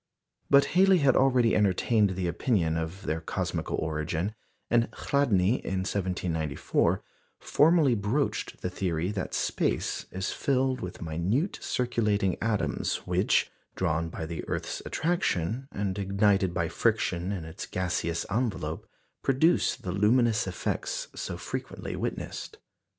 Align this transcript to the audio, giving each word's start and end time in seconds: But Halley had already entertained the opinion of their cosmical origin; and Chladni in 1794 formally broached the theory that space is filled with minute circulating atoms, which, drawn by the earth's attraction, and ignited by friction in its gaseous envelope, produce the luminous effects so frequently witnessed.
But 0.49 0.65
Halley 0.73 0.97
had 0.97 1.15
already 1.15 1.55
entertained 1.55 2.15
the 2.15 2.27
opinion 2.27 2.75
of 2.75 3.03
their 3.03 3.21
cosmical 3.21 3.77
origin; 3.77 4.33
and 4.67 4.89
Chladni 4.89 5.63
in 5.63 5.81
1794 5.85 7.03
formally 7.39 7.93
broached 7.93 8.61
the 8.61 8.71
theory 8.71 9.11
that 9.11 9.35
space 9.35 10.07
is 10.09 10.31
filled 10.31 10.81
with 10.81 11.03
minute 11.03 11.59
circulating 11.61 12.35
atoms, 12.41 13.05
which, 13.05 13.51
drawn 13.75 14.09
by 14.09 14.25
the 14.25 14.43
earth's 14.49 14.81
attraction, 14.87 15.67
and 15.71 15.99
ignited 15.99 16.51
by 16.51 16.67
friction 16.67 17.31
in 17.31 17.45
its 17.45 17.67
gaseous 17.67 18.25
envelope, 18.31 18.87
produce 19.21 19.75
the 19.75 19.91
luminous 19.91 20.47
effects 20.47 21.09
so 21.13 21.37
frequently 21.37 21.95
witnessed. 21.95 22.57